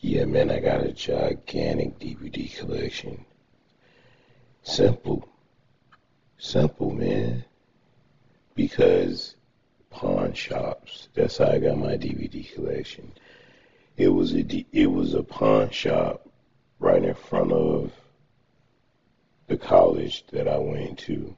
[0.00, 3.24] Yeah, man, I got a gigantic DVD collection.
[4.62, 5.28] Simple.
[6.38, 7.44] Simple, man.
[8.54, 9.34] Because
[9.90, 13.12] pawn shops, that's how I got my DVD collection.
[13.96, 16.28] It was a it was a pawn shop
[16.78, 17.92] right in front of
[19.48, 21.36] the college that I went to.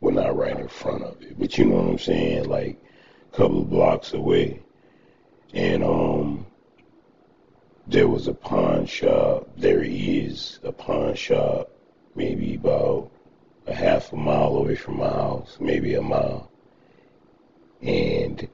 [0.00, 2.82] Well, not right in front of it, but you know what I'm saying, like
[3.32, 4.60] a couple of blocks away.
[5.54, 6.46] And um,
[7.90, 9.48] there was a pawn shop.
[9.56, 11.70] There is a pawn shop,
[12.14, 13.10] maybe about
[13.66, 16.50] a half a mile away from my house, maybe a mile.
[17.82, 18.48] And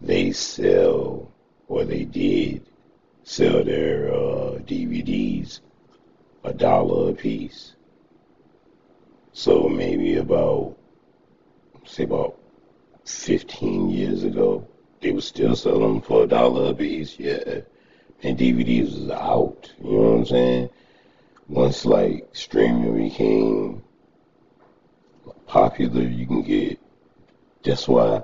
[0.00, 1.32] they sell,
[1.66, 2.64] or they did
[3.24, 5.60] sell their uh, DVDs
[6.44, 7.74] a dollar a piece.
[9.32, 10.76] So maybe about,
[11.84, 12.38] say about
[13.06, 14.68] 15 years ago,
[15.00, 17.18] they were still selling them for a dollar a piece.
[17.18, 17.62] Yeah.
[18.22, 19.72] And DVDs was out.
[19.82, 20.70] You know what I'm saying?
[21.48, 23.82] Once like streaming became
[25.46, 26.78] popular, you can get.
[27.64, 28.22] That's why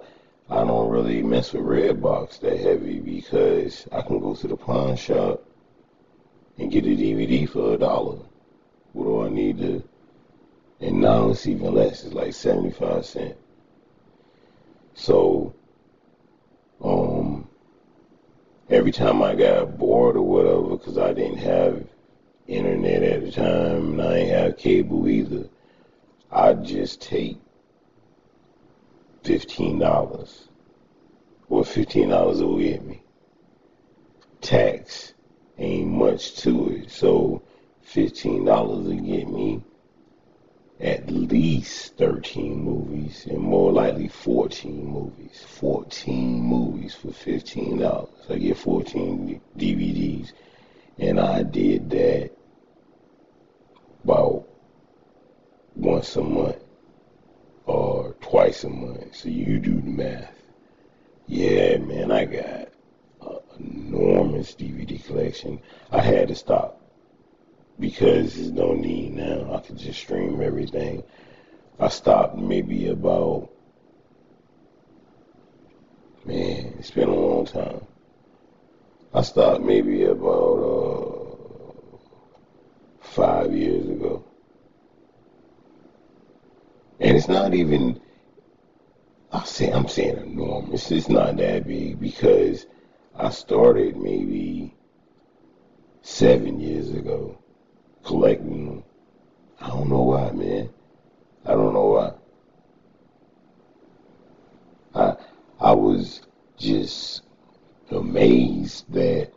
[0.50, 4.96] I don't really mess with Redbox that heavy because I can go to the pawn
[4.96, 5.44] shop
[6.58, 8.19] and get a DVD for a dollar.
[8.92, 9.82] What do I need to?
[10.80, 12.04] And now it's even less.
[12.04, 13.36] It's like 75 cents.
[14.94, 15.54] So,
[16.82, 17.48] um,
[18.70, 21.86] every time I got bored or whatever, because I didn't have
[22.47, 25.48] internet at the time and I ain't have cable either,
[26.30, 27.38] I'd just take
[29.22, 30.48] fifteen dollars
[31.48, 33.02] or fifteen dollars away at me.
[34.41, 35.14] Tax
[35.58, 37.42] ain't much to it, so
[37.82, 39.62] fifteen dollars will get me
[40.80, 45.44] at least 13 movies and more likely 14 movies.
[45.46, 48.30] 14 movies for $15.
[48.30, 50.32] I get 14 DVDs.
[50.98, 52.30] And I did that
[54.04, 54.48] about
[55.74, 56.62] once a month
[57.66, 59.16] or twice a month.
[59.16, 60.32] So you do the math.
[61.26, 62.69] Yeah, man, I got
[63.20, 65.60] an enormous DVD collection.
[65.91, 66.78] I had to stop
[67.78, 69.55] because there's no need now.
[69.55, 71.03] I can just stream everything.
[71.78, 73.50] I stopped maybe about,
[76.25, 77.87] man, it's been a long time.
[79.15, 81.97] I stopped maybe about uh,
[83.00, 84.25] five years ago.
[87.00, 88.00] And it's not even,
[89.33, 90.91] I say I'm saying enormous.
[90.91, 92.66] It's not that big because
[93.15, 94.75] I started maybe
[96.03, 97.39] seven years ago
[98.04, 98.82] collecting.
[99.60, 100.70] I don't know why, man.
[101.44, 102.12] I don't know why.
[104.94, 105.16] I
[105.60, 106.22] I was
[106.56, 107.22] just
[107.91, 109.32] amazed that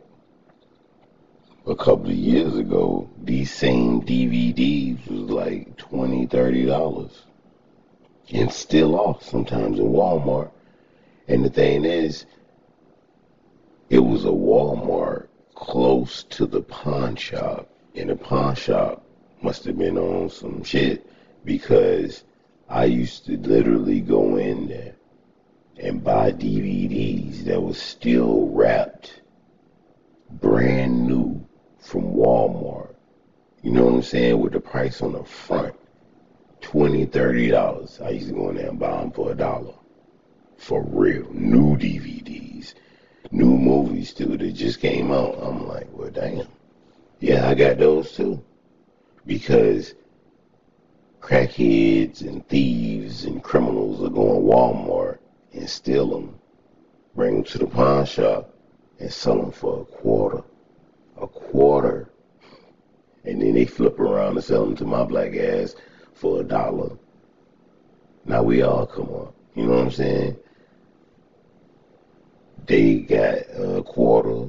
[1.66, 7.22] a couple of years ago these same DVDs was like twenty, thirty dollars.
[8.32, 10.50] And still off sometimes in Walmart.
[11.28, 12.24] And the thing is,
[13.90, 19.04] it was a Walmart close to the pawn shop in the pawn shop
[19.42, 21.06] must have been on some shit
[21.44, 22.24] because
[22.68, 24.94] I used to literally go in there
[25.78, 29.20] and buy DVDs that was still wrapped
[30.30, 31.46] brand new
[31.78, 32.94] from Walmart.
[33.62, 34.40] You know what I'm saying?
[34.40, 35.74] With the price on the front.
[36.60, 38.00] Twenty, thirty dollars.
[38.02, 39.74] I used to go in there and buy them for a dollar.
[40.56, 41.28] For real.
[41.32, 42.74] New DVDs.
[43.30, 45.38] New movies too that just came out.
[45.42, 46.46] I'm like, well damn.
[47.22, 48.42] Yeah, I got those too.
[49.26, 49.94] Because
[51.20, 55.18] crackheads and thieves and criminals are going to Walmart
[55.52, 56.34] and steal them,
[57.14, 58.52] bring them to the pawn shop,
[58.98, 60.42] and sell them for a quarter.
[61.20, 62.10] A quarter.
[63.24, 65.76] And then they flip around and sell them to my black ass
[66.14, 66.90] for a dollar.
[68.24, 69.32] Now we all come on.
[69.54, 70.36] You know what I'm saying?
[72.66, 74.48] They got a quarter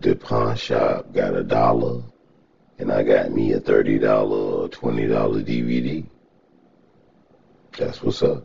[0.00, 2.02] the pawn shop got a dollar,
[2.78, 6.06] and I got me a thirty dollar or twenty dollar DVD.
[7.78, 8.44] That's what's up.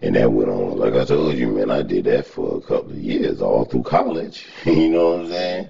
[0.00, 2.90] And that went on, like I told you, man, I did that for a couple
[2.90, 4.46] of years, all through college.
[4.64, 5.68] you know what I'm saying?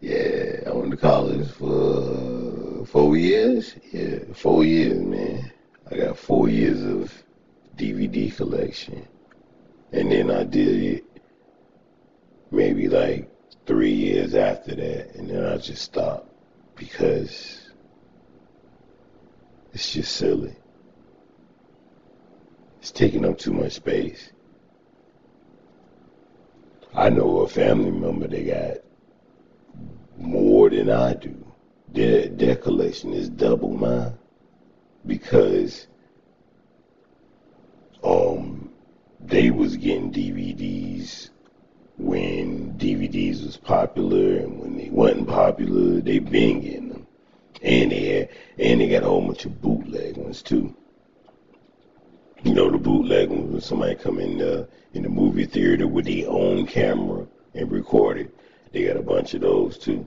[0.00, 3.74] Yeah, I went to college for four years.
[3.92, 5.50] Yeah, four years, man.
[5.90, 7.12] I got four years of
[7.76, 9.06] DVD collection.
[9.92, 11.04] And then I did it
[12.50, 13.28] maybe like
[13.66, 16.28] three years after that, and then I just stopped
[16.76, 17.70] because
[19.72, 20.54] it's just silly.
[22.80, 24.30] It's taking up too much space.
[26.94, 28.76] I know a family member that got
[30.18, 31.34] more than I do.
[31.92, 34.14] Their their collection is double mine
[35.06, 35.86] because
[38.02, 38.70] um
[39.20, 40.63] they was getting DVDs
[43.14, 47.06] DVDs was popular and when they wasn't popular, they been getting them.
[47.62, 48.28] And they had,
[48.58, 50.74] and they got a whole bunch of bootleg ones too.
[52.42, 56.04] You know the bootleg ones when somebody come in the in the movie theater with
[56.04, 58.34] their own camera and record it.
[58.72, 60.06] They got a bunch of those too.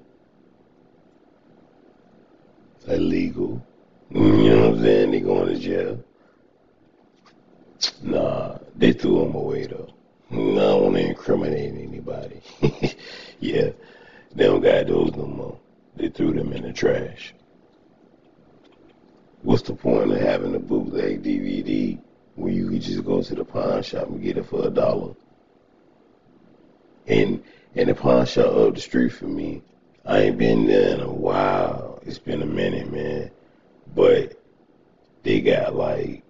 [2.87, 3.65] Illegal.
[4.11, 5.11] You know what I'm saying?
[5.11, 6.03] They going to jail.
[8.01, 9.96] Nah, they threw them away though.
[10.29, 12.41] I don't want to incriminate anybody.
[13.39, 13.69] yeah,
[14.35, 15.59] they don't got those no more.
[15.95, 17.33] They threw them in the trash.
[19.41, 21.97] What's the point of having a bootleg DVD
[22.35, 25.15] when you could just go to the pawn shop and get it for a dollar?
[27.07, 27.41] And
[27.75, 29.61] and the pawn shop up the street for me,
[30.05, 32.01] I ain't been there in a while.
[32.05, 33.31] It's been a minute, man.
[33.95, 34.41] But
[35.23, 36.23] they got like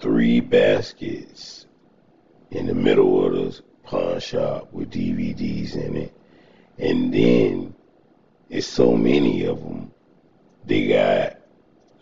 [0.00, 1.65] three baskets
[2.50, 6.14] in the middle of the pawn shop with DVDs in it.
[6.78, 7.74] And then
[8.48, 9.90] it's so many of them.
[10.64, 11.38] They got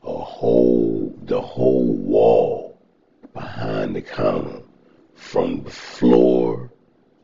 [0.02, 2.79] a whole, the whole wall
[3.32, 4.62] behind the counter
[5.14, 6.70] from the floor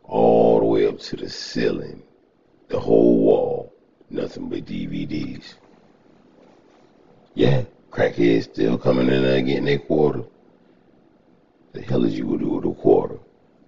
[0.04, 2.02] all the way up to the ceiling.
[2.68, 3.72] The whole wall,
[4.10, 5.54] nothing but DVDs.
[7.34, 10.24] Yeah, crackheads still coming in there getting their quarter
[11.72, 13.18] the hell is you gonna do with a quarter?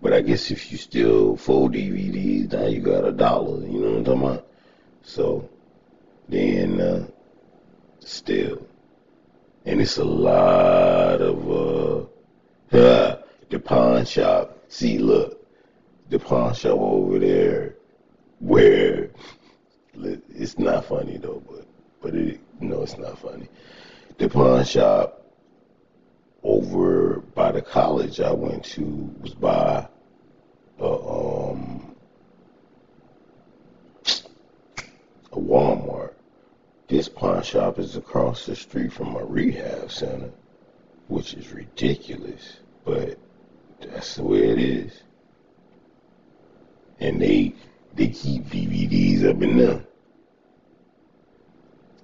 [0.00, 3.64] But I guess if you steal four DVDs, now you got a dollar.
[3.64, 4.46] You know what I'm talking about?
[5.02, 5.48] So
[6.28, 7.06] then uh,
[8.00, 8.66] still,
[9.64, 12.06] and it's a lot of uh,
[13.50, 14.58] the pawn shop.
[14.68, 15.46] See, look,
[16.10, 17.76] the pawn shop over there,
[18.40, 19.10] where
[19.94, 21.66] it's not funny though, but
[22.00, 23.48] but it no, it's not funny.
[24.18, 25.21] The pawn shop
[26.42, 28.84] over by the college I went to
[29.20, 29.86] was by
[30.78, 31.94] a, um,
[35.32, 36.14] a Walmart.
[36.88, 40.30] This pawn shop is across the street from my rehab center,
[41.08, 43.18] which is ridiculous, but
[43.80, 45.02] that's the way it is.
[47.00, 47.54] And they
[47.94, 49.84] they keep DVDs up in there,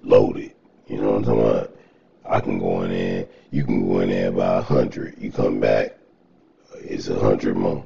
[0.03, 0.53] loaded.
[0.87, 1.78] You know what I'm talking about?
[2.29, 3.27] I can go in there.
[3.49, 5.17] You can go in there by a hundred.
[5.17, 5.97] You come back,
[6.75, 7.83] it's a hundred more.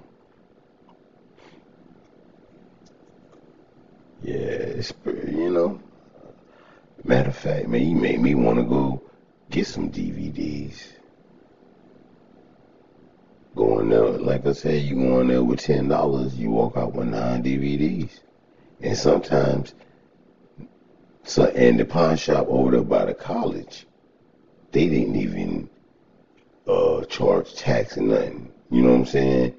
[4.21, 5.79] Yeah, it's you know.
[7.05, 9.01] Matter of fact, man, you made me want to go
[9.49, 10.91] get some DVDs.
[13.55, 16.93] Going there, like I said, you go in there with ten dollars, you walk out
[16.93, 18.19] with nine DVDs,
[18.81, 19.73] and sometimes,
[21.23, 23.85] so and the pawn shop over there by the college
[24.73, 25.69] they didn't even
[26.67, 28.51] uh, charge tax or nothing.
[28.71, 29.55] You know what I'm saying?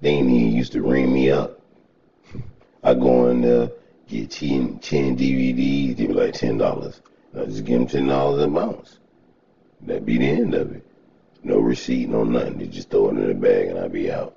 [0.00, 1.60] They ain't even used to ring me up.
[2.84, 3.70] I go in there,
[4.08, 7.00] get 10, 10 DVDs, they be like $10.
[7.36, 8.98] I just give them $10 a bounce.
[9.82, 10.86] That'd be the end of it.
[11.42, 12.58] No receipt, no nothing.
[12.58, 14.36] They just throw it in the bag and I'd be out.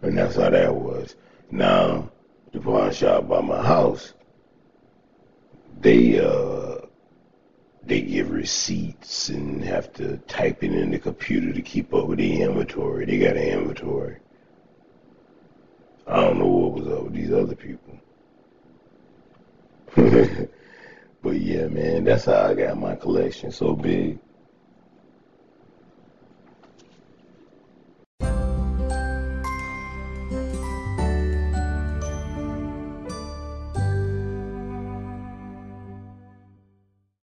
[0.00, 1.14] And that's how that was.
[1.50, 2.10] Now,
[2.52, 4.14] the pawn shop by my house,
[5.80, 6.75] they uh
[7.86, 12.18] they give receipts and have to type it in the computer to keep up with
[12.18, 13.06] the inventory.
[13.06, 14.16] They got an inventory.
[16.06, 17.98] I don't know what was up with these other people.
[21.22, 24.18] but yeah, man, that's how I got my collection so big.